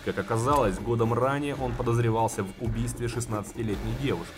Как 0.05 0.19
оказалось, 0.19 0.79
годом 0.79 1.13
ранее 1.13 1.55
он 1.55 1.73
подозревался 1.73 2.43
в 2.43 2.51
убийстве 2.61 3.07
16-летней 3.07 3.95
девушки. 4.03 4.33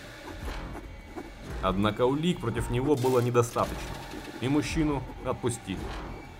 Однако 1.61 2.05
улик 2.05 2.41
против 2.41 2.69
него 2.69 2.95
было 2.95 3.19
недостаточно, 3.19 3.77
и 4.41 4.49
мужчину 4.49 5.01
отпустили. 5.25 5.79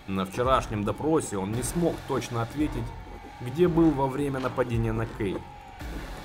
На 0.08 0.26
вчерашнем 0.26 0.84
допросе 0.84 1.38
он 1.38 1.54
не 1.54 1.64
смог 1.64 1.96
точно 2.10 2.42
ответить, 2.42 2.84
где 3.40 3.70
был 3.70 3.92
во 3.92 4.08
время 4.08 4.42
нападения 4.42 4.92
на 4.92 5.06
Кей. 5.06 5.38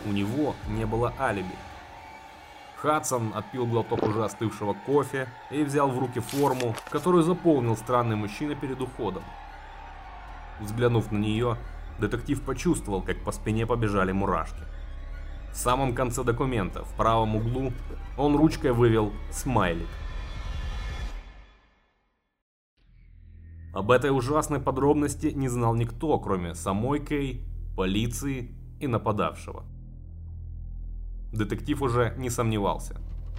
У 0.04 0.10
него 0.10 0.56
не 0.68 0.84
было 0.84 1.14
алиби. 1.20 1.54
Хадсон 2.78 3.32
отпил 3.34 3.66
глоток 3.66 4.02
уже 4.02 4.24
остывшего 4.24 4.72
кофе 4.86 5.28
и 5.50 5.62
взял 5.62 5.88
в 5.88 5.98
руки 5.98 6.18
форму, 6.18 6.74
которую 6.90 7.22
заполнил 7.22 7.76
странный 7.76 8.16
мужчина 8.16 8.56
перед 8.56 8.80
уходом. 8.80 9.22
Взглянув 10.60 11.12
на 11.12 11.18
нее, 11.18 11.56
детектив 11.98 12.40
почувствовал, 12.42 13.02
как 13.02 13.22
по 13.24 13.32
спине 13.32 13.66
побежали 13.66 14.12
мурашки. 14.12 14.62
В 15.52 15.56
самом 15.56 15.94
конце 15.94 16.22
документа, 16.22 16.84
в 16.84 16.94
правом 16.96 17.36
углу, 17.36 17.72
он 18.16 18.36
ручкой 18.36 18.72
вывел 18.72 19.12
смайлик. 19.30 19.88
Об 23.72 23.90
этой 23.90 24.10
ужасной 24.10 24.60
подробности 24.60 25.28
не 25.28 25.48
знал 25.48 25.74
никто, 25.74 26.18
кроме 26.18 26.54
самой 26.54 27.04
Кей, 27.04 27.44
полиции 27.76 28.50
и 28.80 28.86
нападавшего. 28.86 29.64
Детектив 31.32 31.82
уже 31.82 32.14
не 32.16 32.30
сомневался. 32.30 32.96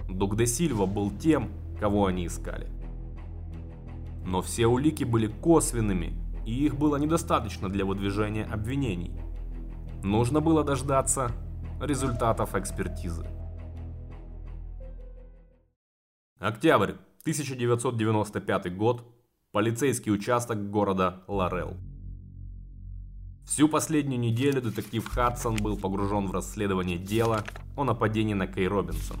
Дуг 0.08 0.36
де 0.36 0.46
Сильва 0.46 0.86
был 0.86 1.10
тем, 1.10 1.50
кого 1.78 2.06
они 2.06 2.26
искали. 2.26 2.68
Но 4.24 4.42
все 4.42 4.66
улики 4.66 5.04
были 5.04 5.26
косвенными, 5.26 6.14
и 6.44 6.52
их 6.64 6.76
было 6.76 6.96
недостаточно 6.96 7.68
для 7.68 7.84
выдвижения 7.84 8.44
обвинений. 8.44 9.20
Нужно 10.02 10.40
было 10.40 10.64
дождаться 10.64 11.32
результатов 11.80 12.54
экспертизы. 12.54 13.26
Октябрь 16.38 16.92
1995 17.22 18.76
год. 18.76 19.04
Полицейский 19.52 20.12
участок 20.12 20.70
города 20.70 21.22
Лорел. 21.26 21.76
Всю 23.44 23.68
последнюю 23.68 24.20
неделю 24.20 24.62
детектив 24.62 25.06
Хадсон 25.06 25.56
был 25.56 25.76
погружен 25.76 26.28
в 26.28 26.32
расследование 26.32 26.98
дела 26.98 27.42
о 27.76 27.84
нападении 27.84 28.32
на 28.32 28.46
Кей 28.46 28.68
Робинсон. 28.68 29.16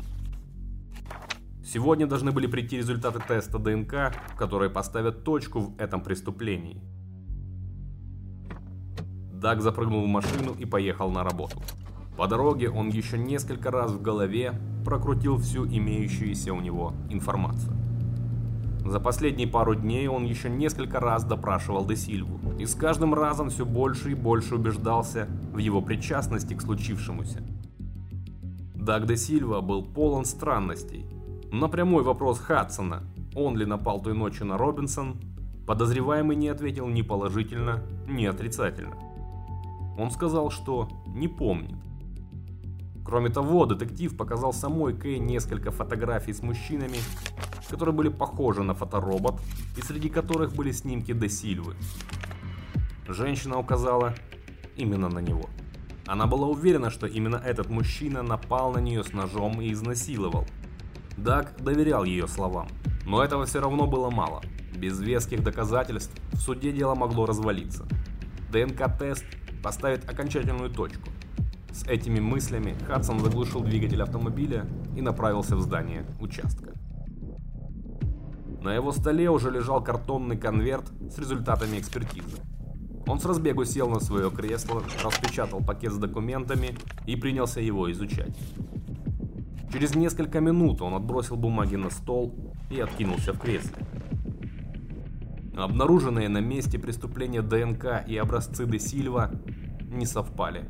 Сегодня 1.64 2.06
должны 2.06 2.30
были 2.30 2.46
прийти 2.46 2.78
результаты 2.78 3.20
теста 3.26 3.58
ДНК, 3.58 4.14
которые 4.38 4.70
поставят 4.70 5.24
точку 5.24 5.60
в 5.60 5.80
этом 5.80 6.00
преступлении. 6.00 6.80
Даг 9.40 9.62
запрыгнул 9.62 10.04
в 10.04 10.08
машину 10.08 10.54
и 10.58 10.66
поехал 10.66 11.10
на 11.10 11.24
работу. 11.24 11.56
По 12.18 12.26
дороге 12.26 12.68
он 12.68 12.90
еще 12.90 13.16
несколько 13.16 13.70
раз 13.70 13.90
в 13.90 14.02
голове 14.02 14.52
прокрутил 14.84 15.38
всю 15.38 15.66
имеющуюся 15.66 16.52
у 16.52 16.60
него 16.60 16.92
информацию. 17.08 17.72
За 18.84 19.00
последние 19.00 19.48
пару 19.48 19.74
дней 19.74 20.08
он 20.08 20.24
еще 20.24 20.50
несколько 20.50 21.00
раз 21.00 21.24
допрашивал 21.24 21.86
Де 21.86 21.96
Сильву, 21.96 22.38
и 22.58 22.66
с 22.66 22.74
каждым 22.74 23.14
разом 23.14 23.48
все 23.48 23.64
больше 23.64 24.10
и 24.10 24.14
больше 24.14 24.56
убеждался 24.56 25.26
в 25.54 25.58
его 25.58 25.80
причастности 25.80 26.52
к 26.52 26.60
случившемуся. 26.60 27.42
Даг 28.74 29.06
Де 29.06 29.16
Сильва 29.16 29.62
был 29.62 29.82
полон 29.84 30.26
странностей. 30.26 31.06
На 31.50 31.68
прямой 31.68 32.02
вопрос 32.02 32.40
Хадсона, 32.40 33.04
он 33.34 33.56
ли 33.56 33.64
напал 33.64 34.02
той 34.02 34.12
ночью 34.12 34.44
на 34.44 34.58
Робинсон, 34.58 35.18
подозреваемый 35.66 36.36
не 36.36 36.48
ответил 36.48 36.88
ни 36.88 37.00
положительно, 37.00 37.82
ни 38.06 38.26
отрицательно. 38.26 39.09
Он 40.00 40.10
сказал, 40.10 40.50
что 40.50 40.88
не 41.06 41.28
помнит. 41.28 41.76
Кроме 43.04 43.28
того, 43.28 43.66
детектив 43.66 44.16
показал 44.16 44.54
самой 44.54 44.94
Кэй 44.96 45.18
несколько 45.18 45.70
фотографий 45.70 46.32
с 46.32 46.42
мужчинами, 46.42 46.96
которые 47.68 47.94
были 47.94 48.08
похожи 48.08 48.62
на 48.62 48.72
фоторобот 48.72 49.42
и 49.76 49.82
среди 49.82 50.08
которых 50.08 50.54
были 50.54 50.72
снимки 50.72 51.12
Де 51.12 51.28
Сильвы. 51.28 51.74
Женщина 53.08 53.58
указала 53.58 54.14
именно 54.74 55.10
на 55.10 55.18
него. 55.18 55.50
Она 56.06 56.26
была 56.26 56.46
уверена, 56.46 56.88
что 56.88 57.06
именно 57.06 57.36
этот 57.36 57.68
мужчина 57.68 58.22
напал 58.22 58.72
на 58.72 58.78
нее 58.78 59.04
с 59.04 59.12
ножом 59.12 59.60
и 59.60 59.70
изнасиловал. 59.70 60.46
Даг 61.18 61.56
доверял 61.58 62.04
ее 62.04 62.26
словам, 62.26 62.68
но 63.04 63.22
этого 63.22 63.44
все 63.44 63.60
равно 63.60 63.86
было 63.86 64.08
мало. 64.08 64.40
Без 64.74 64.98
веских 64.98 65.42
доказательств 65.42 66.18
в 66.32 66.38
суде 66.38 66.72
дело 66.72 66.94
могло 66.94 67.26
развалиться. 67.26 67.86
ДНК-тест 68.50 69.24
поставит 69.62 70.08
окончательную 70.08 70.70
точку. 70.70 71.08
С 71.72 71.84
этими 71.84 72.20
мыслями 72.20 72.76
Хадсон 72.86 73.20
заглушил 73.20 73.60
двигатель 73.60 74.02
автомобиля 74.02 74.66
и 74.96 75.02
направился 75.02 75.56
в 75.56 75.60
здание 75.60 76.04
участка. 76.20 76.74
На 78.60 78.74
его 78.74 78.92
столе 78.92 79.30
уже 79.30 79.50
лежал 79.50 79.82
картонный 79.82 80.36
конверт 80.36 80.84
с 81.10 81.18
результатами 81.18 81.78
экспертизы. 81.78 82.38
Он 83.06 83.18
с 83.18 83.24
разбегу 83.24 83.64
сел 83.64 83.88
на 83.88 84.00
свое 84.00 84.30
кресло, 84.30 84.82
распечатал 85.02 85.60
пакет 85.64 85.92
с 85.92 85.96
документами 85.96 86.76
и 87.06 87.16
принялся 87.16 87.60
его 87.60 87.90
изучать. 87.90 88.36
Через 89.72 89.94
несколько 89.94 90.40
минут 90.40 90.82
он 90.82 90.94
отбросил 90.94 91.36
бумаги 91.36 91.76
на 91.76 91.90
стол 91.90 92.34
и 92.70 92.80
откинулся 92.80 93.32
в 93.32 93.38
кресле. 93.38 93.76
Обнаруженные 95.56 96.28
на 96.28 96.38
месте 96.38 96.78
преступления 96.78 97.42
ДНК 97.42 98.04
и 98.06 98.16
образцы 98.16 98.66
Де 98.66 98.78
Сильва 98.78 99.30
не 99.80 100.06
совпали. 100.06 100.64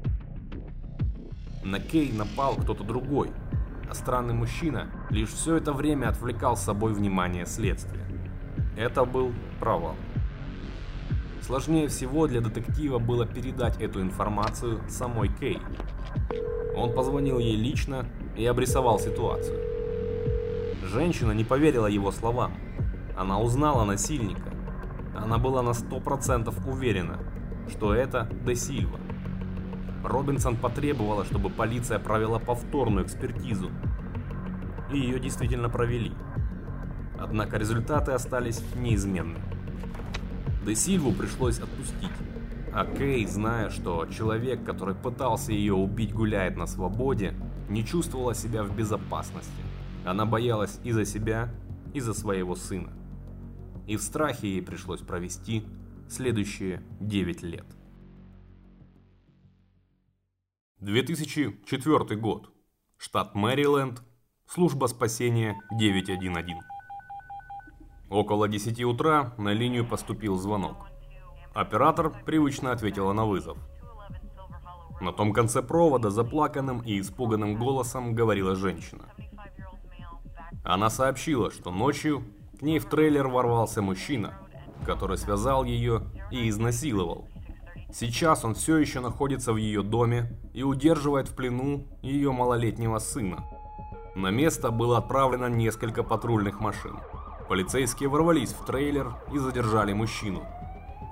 На 1.63 1.79
Кей 1.79 2.13
напал 2.13 2.57
кто-то 2.57 2.83
другой, 2.83 3.31
а 3.89 3.95
странный 3.95 4.35
мужчина 4.35 4.91
лишь 5.11 5.29
все 5.29 5.57
это 5.57 5.73
время 5.73 6.09
отвлекал 6.09 6.57
с 6.57 6.63
собой 6.63 6.95
внимание 6.95 7.45
следствия. 7.45 8.01
Это 8.77 9.05
был 9.05 9.33
провал. 9.61 9.97
Сложнее 11.43 11.89
всего 11.89 12.27
для 12.27 12.41
детектива 12.41 12.99
было 12.99 13.27
передать 13.27 13.81
эту 13.81 14.01
информацию 14.01 14.81
самой 14.89 15.29
Кей. 15.29 15.59
Он 16.77 16.95
позвонил 16.95 17.39
ей 17.39 17.57
лично 17.57 18.07
и 18.37 18.47
обрисовал 18.47 18.99
ситуацию. 18.99 19.59
Женщина 20.85 21.33
не 21.33 21.45
поверила 21.45 21.87
его 21.87 22.11
словам. 22.11 22.55
Она 23.17 23.39
узнала 23.41 23.85
насильника. 23.85 24.50
Она 25.15 25.39
была 25.39 25.63
на 25.63 25.71
100% 25.71 26.71
уверена, 26.71 27.19
что 27.69 27.95
это 27.95 28.29
Де 28.45 28.55
Сильва. 28.55 29.01
Робинсон 30.05 30.57
потребовала, 30.57 31.25
чтобы 31.25 31.51
полиция 31.51 31.99
провела 31.99 32.39
повторную 32.39 33.05
экспертизу. 33.05 33.71
И 34.93 34.99
ее 34.99 35.21
действительно 35.21 35.69
провели. 35.69 36.13
Однако 37.19 37.59
результаты 37.59 38.13
остались 38.13 38.63
неизменны. 38.77 39.39
Де 40.65 40.75
Сильву 40.75 41.13
пришлось 41.13 41.59
отпустить. 41.59 42.11
А 42.73 42.87
Кей, 42.87 43.27
зная, 43.27 43.69
что 43.71 44.07
человек, 44.07 44.65
который 44.65 44.95
пытался 44.95 45.53
ее 45.53 45.75
убить, 45.75 46.15
гуляет 46.15 46.57
на 46.57 46.67
свободе, 46.67 47.35
не 47.69 47.85
чувствовала 47.85 48.35
себя 48.35 48.63
в 48.63 48.75
безопасности. 48.75 49.51
Она 50.05 50.25
боялась 50.25 50.79
и 50.85 50.93
за 50.93 51.05
себя, 51.05 51.51
и 51.93 52.01
за 52.01 52.15
своего 52.15 52.55
сына. 52.55 52.91
И 53.87 53.97
в 53.97 54.03
страхе 54.03 54.49
ей 54.49 54.63
пришлось 54.63 55.01
провести 55.01 55.65
следующие 56.09 56.83
9 57.01 57.43
лет. 57.43 57.67
2004 60.81 62.17
год. 62.17 62.51
Штат 62.97 63.35
Мэриленд. 63.35 64.03
Служба 64.47 64.87
спасения 64.87 65.61
911. 65.73 66.57
Около 68.09 68.49
10 68.49 68.83
утра 68.85 69.35
на 69.39 69.53
линию 69.53 69.87
поступил 69.87 70.37
звонок. 70.37 70.89
Оператор 71.55 72.11
привычно 72.25 72.73
ответила 72.73 73.13
на 73.13 73.27
вызов. 73.27 73.59
На 75.01 75.13
том 75.13 75.33
конце 75.33 75.63
провода 75.63 76.11
заплаканным 76.11 76.81
и 76.81 76.99
испуганным 77.01 77.57
голосом 77.57 78.15
говорила 78.15 78.57
женщина. 78.57 79.05
Она 80.65 80.91
сообщила, 80.91 81.51
что 81.51 81.71
ночью 81.71 82.25
к 82.61 82.63
ней 82.63 82.79
в 82.79 82.85
трейлер 82.85 83.27
ворвался 83.27 83.81
мужчина, 83.81 84.35
который 84.85 85.17
связал 85.17 85.65
ее 85.65 86.03
и 86.31 86.47
изнасиловал. 86.47 87.27
Сейчас 87.91 88.45
он 88.45 88.55
все 88.55 88.77
еще 88.77 89.01
находится 89.01 89.55
в 89.55 89.57
ее 89.57 89.83
доме 89.83 90.39
и 90.53 90.63
удерживает 90.63 91.29
в 91.29 91.35
плену 91.35 91.87
ее 92.03 92.33
малолетнего 92.33 92.99
сына. 92.99 93.47
На 94.15 94.29
место 94.29 94.71
было 94.71 94.99
отправлено 94.99 95.47
несколько 95.47 96.03
патрульных 96.03 96.61
машин. 96.61 96.99
Полицейские 97.49 98.11
ворвались 98.11 98.53
в 98.53 98.63
трейлер 98.67 99.15
и 99.33 99.39
задержали 99.39 99.95
мужчину. 99.95 100.43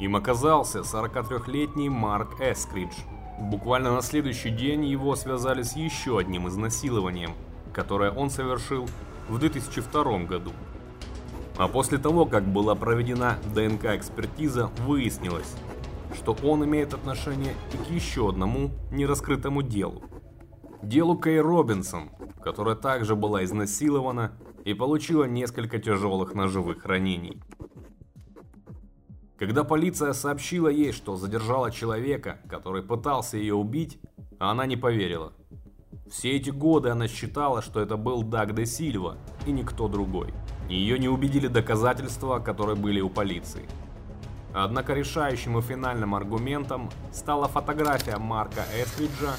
Им 0.00 0.16
оказался 0.16 0.80
43-летний 0.80 1.88
Марк 1.88 2.42
Эскридж. 2.42 2.92
Буквально 3.40 3.94
на 3.94 4.02
следующий 4.02 4.50
день 4.50 4.84
его 4.84 5.16
связали 5.16 5.62
с 5.62 5.74
еще 5.74 6.18
одним 6.18 6.46
изнасилованием, 6.46 7.32
которое 7.72 8.11
он 8.11 8.28
совершил 8.28 8.87
в 9.30 9.38
2002 9.38 10.18
году. 10.24 10.52
А 11.59 11.66
после 11.66 11.99
того, 11.99 12.25
как 12.25 12.44
была 12.44 12.77
проведена 12.77 13.37
ДНК-экспертиза, 13.53 14.71
выяснилось, 14.87 15.57
что 16.14 16.37
он 16.44 16.64
имеет 16.64 16.94
отношение 16.94 17.53
и 17.75 17.77
к 17.77 17.90
еще 17.90 18.29
одному 18.29 18.71
нераскрытому 18.92 19.62
делу. 19.62 20.05
Делу 20.83 21.18
Кей 21.18 21.40
Робинсон, 21.40 22.11
которая 22.44 22.77
также 22.77 23.16
была 23.16 23.42
изнасилована 23.42 24.38
и 24.64 24.73
получила 24.73 25.25
несколько 25.25 25.81
тяжелых 25.81 26.35
ножевых 26.35 26.87
ранений. 26.87 27.42
Когда 29.37 29.64
полиция 29.64 30.12
сообщила 30.12 30.68
ей, 30.68 30.92
что 30.92 31.16
задержала 31.16 31.73
человека, 31.73 32.40
который 32.49 32.85
пытался 32.85 33.37
ее 33.37 33.55
убить, 33.55 34.01
она 34.38 34.64
не 34.66 34.77
поверила. 34.77 35.33
Все 36.09 36.37
эти 36.37 36.51
годы 36.51 36.90
она 36.90 37.09
считала, 37.09 37.62
что 37.62 37.81
это 37.81 37.97
был 37.97 38.23
Даг 38.23 38.55
де 38.55 38.64
Сильва 38.64 39.18
и 39.44 39.51
никто 39.51 39.88
другой. 39.88 40.33
Ее 40.68 40.98
не 40.98 41.09
убедили 41.09 41.46
доказательства, 41.46 42.38
которые 42.40 42.76
были 42.76 43.00
у 43.00 43.09
полиции. 43.09 43.66
Однако 44.52 44.94
решающим 44.94 45.59
и 45.59 45.62
финальным 45.62 46.14
аргументом 46.14 46.90
стала 47.12 47.48
фотография 47.48 48.18
Марка 48.18 48.64
Эскриджа, 48.76 49.35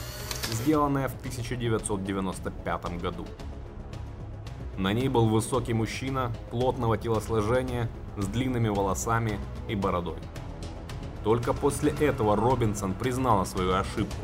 сделанная 0.52 1.08
в 1.08 1.16
1995 1.20 3.02
году. 3.02 3.26
На 4.78 4.94
ней 4.94 5.10
был 5.10 5.28
высокий 5.28 5.74
мужчина 5.74 6.32
плотного 6.52 6.98
телосложения 6.98 7.90
с 8.18 8.26
длинными 8.26 8.70
волосами 8.70 9.40
и 9.68 9.76
бородой. 9.76 10.18
Только 11.24 11.54
после 11.54 11.92
этого 12.00 12.36
Робинсон 12.36 12.94
признала 12.94 13.44
свою 13.44 13.74
ошибку. 13.74 14.22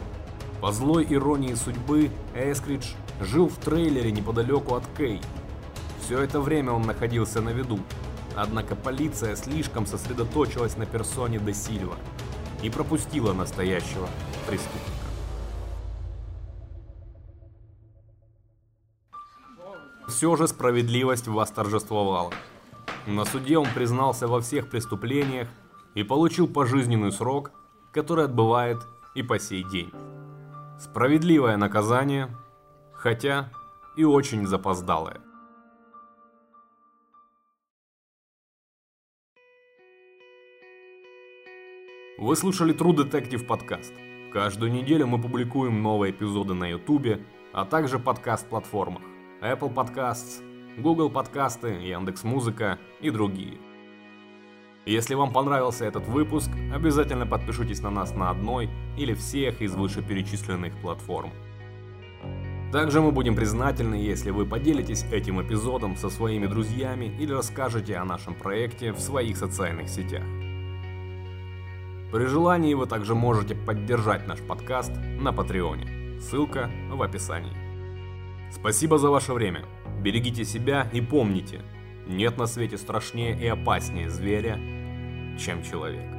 По 0.61 0.71
злой 0.71 1.05
иронии 1.09 1.53
судьбы, 1.53 2.09
Эскридж 2.33 2.93
жил 3.19 3.49
в 3.49 3.57
трейлере 3.57 4.11
неподалеку 4.11 4.75
от 4.75 4.83
Кей. 4.97 5.21
Все 6.05 6.19
это 6.19 6.39
время 6.39 6.71
он 6.71 6.83
находился 6.83 7.41
на 7.41 7.49
виду, 7.49 7.79
Однако 8.35 8.75
полиция 8.75 9.35
слишком 9.35 9.85
сосредоточилась 9.85 10.75
на 10.75 10.85
персоне 10.85 11.39
Де 11.39 11.53
Сильва 11.53 11.95
и 12.61 12.69
пропустила 12.69 13.33
настоящего 13.33 14.07
преступника. 14.47 14.91
Все 20.09 20.35
же 20.35 20.47
справедливость 20.47 21.27
восторжествовала. 21.27 22.31
На 23.07 23.25
суде 23.25 23.57
он 23.57 23.67
признался 23.73 24.27
во 24.27 24.41
всех 24.41 24.69
преступлениях 24.69 25.47
и 25.93 26.03
получил 26.03 26.47
пожизненный 26.47 27.11
срок, 27.11 27.51
который 27.93 28.25
отбывает 28.25 28.77
и 29.15 29.23
по 29.23 29.39
сей 29.39 29.63
день. 29.63 29.91
Справедливое 30.79 31.55
наказание, 31.57 32.35
хотя 32.93 33.49
и 33.95 34.03
очень 34.03 34.45
запоздалое. 34.45 35.21
Вы 42.17 42.37
слушали 42.37 42.73
True 42.73 42.95
Detective 42.95 43.45
подкаст. 43.45 43.93
Каждую 44.31 44.71
неделю 44.71 45.05
мы 45.05 45.21
публикуем 45.21 45.83
новые 45.83 46.11
эпизоды 46.11 46.53
на 46.53 46.63
YouTube, 46.63 47.19
а 47.51 47.65
также 47.65 47.99
подкаст-платформах 47.99 49.01
Apple 49.41 49.73
Podcasts, 49.73 50.41
Google 50.77 51.09
подкасты, 51.09 51.71
Яндекс 51.71 52.23
Музыка 52.23 52.79
и 53.01 53.09
другие. 53.09 53.57
Если 54.85 55.13
вам 55.13 55.33
понравился 55.33 55.83
этот 55.83 56.07
выпуск, 56.07 56.49
обязательно 56.73 57.27
подпишитесь 57.27 57.81
на 57.81 57.89
нас 57.89 58.15
на 58.15 58.29
одной 58.29 58.69
или 58.97 59.13
всех 59.13 59.61
из 59.61 59.75
вышеперечисленных 59.75 60.73
платформ. 60.77 61.31
Также 62.71 63.01
мы 63.01 63.11
будем 63.11 63.35
признательны, 63.35 63.95
если 63.95 64.31
вы 64.31 64.45
поделитесь 64.45 65.03
этим 65.11 65.41
эпизодом 65.41 65.97
со 65.97 66.09
своими 66.09 66.47
друзьями 66.47 67.13
или 67.19 67.33
расскажете 67.33 67.97
о 67.97 68.05
нашем 68.05 68.35
проекте 68.35 68.93
в 68.93 68.99
своих 68.99 69.35
социальных 69.35 69.89
сетях. 69.89 70.23
При 72.15 72.27
желании 72.27 72.73
вы 72.73 72.85
также 72.85 73.13
можете 73.13 73.55
поддержать 73.55 74.25
наш 74.25 74.39
подкаст 74.39 74.93
на 75.19 75.33
Патреоне. 75.33 76.21
Ссылка 76.21 76.71
в 76.89 77.01
описании. 77.01 77.51
Спасибо 78.49 78.97
за 78.97 79.09
ваше 79.09 79.33
время. 79.33 79.65
Берегите 80.01 80.45
себя 80.45 80.89
и 80.93 81.01
помните, 81.01 81.61
нет 82.07 82.37
на 82.37 82.47
свете 82.47 82.77
страшнее 82.77 83.37
и 83.37 83.45
опаснее 83.47 84.09
зверя, 84.09 84.57
чем 85.37 85.61
человек. 85.61 86.14